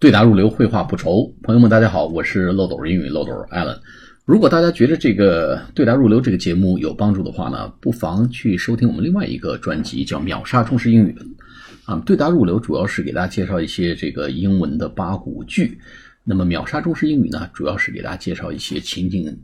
[0.00, 1.34] 对答入流，绘画不愁。
[1.42, 3.80] 朋友们，大家好，我是漏斗英语漏斗 Allen。
[4.24, 11.10] 如果大家觉得这个对答入流这个节目有帮助的话呢，不妨去收听我们另外一个专辑，叫《秒杀中式英语》。
[11.92, 15.80] 啊，对答入流主要是给大家介绍一些这个英文的八股句，
[16.22, 19.36] 那么秒杀中式英语呢，主要是给大家介绍一些情景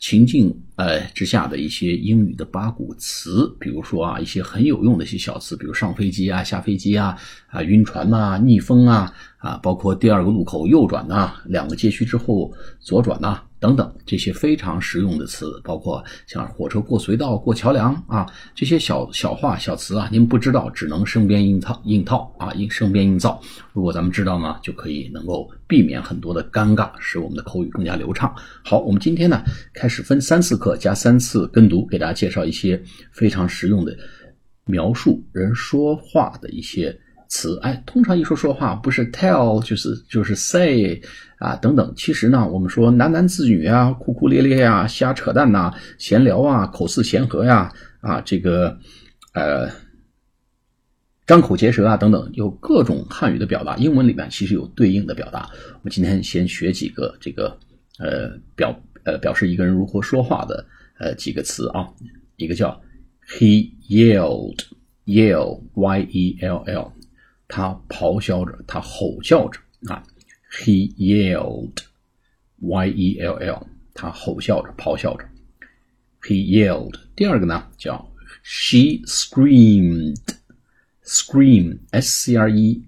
[0.00, 7.16] 情境呃之下的一些英语的八股词，比如说啊一些很有用的一些小词，比如上飞机啊、下飞机啊、
[7.48, 9.14] 啊晕船呐、逆风啊。
[9.40, 23.38] 啊，包括第二个路口右转呐，两个街区之后左转呐，等等这些非常实用的词，包括像火车过隧道、过桥梁啊，这些小小话小词啊，您不知道只能生编硬套硬套啊，硬生编硬造。
[23.74, 28.34] 如果咱们知道呢，就可以能够避免很多的尴尬，使我们的口语更加流畅。
[28.64, 29.42] 好，我们今天呢
[29.74, 33.94] 开始分三次课加三次跟读，给大家介绍一些非常实用的
[34.64, 36.98] 描述人说话的一些。
[37.30, 41.00] 词哎，通常一说说话，不是 tell 就是就是 say
[41.38, 41.94] 啊等等。
[41.96, 48.76] 其实呢，我们说喃喃自语啊，哭哭咧咧呀，瞎扯淡呐，闲聊啊，口似闲和呀，啊这个
[49.32, 49.70] 呃
[51.24, 53.76] 张口结舌啊等等，有各种汉语的表达。
[53.76, 55.48] 英文里面其实有对应的表达。
[55.74, 57.56] 我们今天先学几个这个
[58.00, 60.66] 呃表呃表示一个人如何说话的
[60.98, 61.86] 呃几个词啊，
[62.34, 62.82] 一个叫
[63.28, 66.92] he yelled，yell y e l l。
[67.49, 70.03] 他咆哮着，他吼叫着啊！
[70.51, 71.77] He yelled,
[72.59, 75.25] Y-E-L-L，他吼笑着，咆哮着。
[76.21, 76.99] He yelled。
[77.15, 80.17] 第二个呢，叫 She screamed,
[81.03, 82.85] scream, S-C-R-E-A-M，scream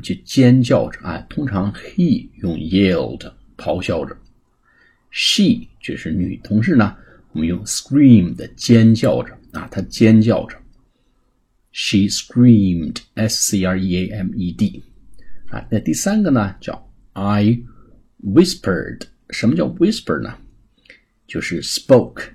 [0.00, 1.18] 就尖叫着啊。
[1.28, 4.16] 通常 he 用 yelled 咆哮着，
[5.10, 6.96] she 就是女同事呢，
[7.32, 10.56] 我们用 screamed 尖叫着啊，她尖叫着。
[11.77, 14.83] She screamed, S-C-R-E-A-M-E-D，
[15.49, 17.63] 啊，那第三个呢叫 I
[18.23, 19.07] whispered。
[19.31, 20.37] 什么叫 whisper 呢？
[21.27, 22.29] 就是 spoke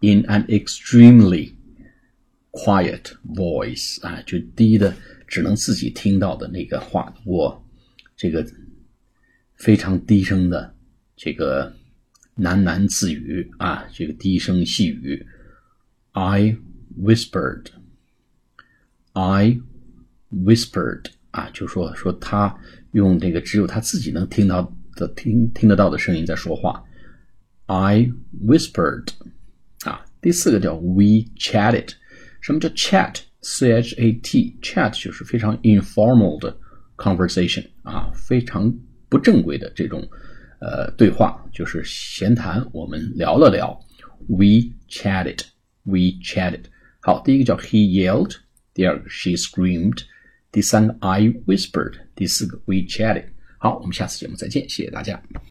[0.00, 1.54] in an extremely
[2.50, 4.94] quiet voice 啊，就低的
[5.26, 7.14] 只能自己听到的那个话。
[7.24, 7.66] 我
[8.14, 8.46] 这个
[9.56, 10.76] 非常低声的
[11.16, 11.74] 这个
[12.36, 15.26] 喃喃自语啊，这个低声细语。
[16.10, 16.58] I
[17.00, 17.68] whispered。
[19.12, 19.58] I
[20.30, 22.56] whispered 啊，就说说他
[22.92, 26.82] 用这个只有他自己能听到的听听得到的声音在说话。
[27.66, 28.10] I
[28.44, 29.08] whispered
[29.84, 31.90] 啊，第四个叫 we chatted。
[32.40, 36.56] 什么叫 chat？C H A T，chat 就是非常 informal 的
[36.96, 38.74] conversation 啊，非常
[39.08, 40.06] 不正规的这种
[40.60, 42.66] 呃对话，就是闲谈。
[42.72, 43.78] 我们聊了聊
[44.28, 46.62] ，we chatted，we chatted。
[47.00, 48.36] 好，第一个叫 he yelled。
[48.73, 50.03] 第二个 she screamed，
[50.51, 53.25] 第三个 I whispered，第四个 we chatted。
[53.57, 55.21] 好，我们下次节目再见，谢谢大家。